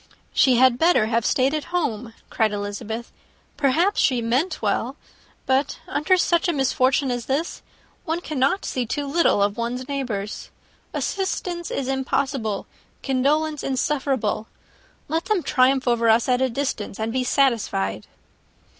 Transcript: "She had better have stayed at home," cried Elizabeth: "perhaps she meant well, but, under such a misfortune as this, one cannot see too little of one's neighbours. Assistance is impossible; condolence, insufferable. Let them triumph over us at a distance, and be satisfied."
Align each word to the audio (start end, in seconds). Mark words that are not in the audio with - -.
"She 0.33 0.55
had 0.55 0.79
better 0.79 1.05
have 1.05 1.27
stayed 1.27 1.53
at 1.53 1.65
home," 1.65 2.13
cried 2.31 2.53
Elizabeth: 2.53 3.11
"perhaps 3.55 4.01
she 4.01 4.19
meant 4.19 4.59
well, 4.59 4.95
but, 5.45 5.77
under 5.87 6.17
such 6.17 6.47
a 6.47 6.53
misfortune 6.53 7.11
as 7.11 7.27
this, 7.27 7.61
one 8.03 8.19
cannot 8.19 8.65
see 8.65 8.87
too 8.87 9.05
little 9.05 9.43
of 9.43 9.57
one's 9.57 9.87
neighbours. 9.87 10.49
Assistance 10.91 11.69
is 11.69 11.87
impossible; 11.87 12.65
condolence, 13.03 13.61
insufferable. 13.61 14.47
Let 15.07 15.25
them 15.25 15.43
triumph 15.43 15.87
over 15.87 16.09
us 16.09 16.27
at 16.27 16.41
a 16.41 16.49
distance, 16.49 16.99
and 16.99 17.13
be 17.13 17.23
satisfied." 17.23 18.07